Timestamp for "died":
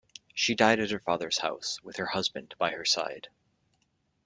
0.55-0.79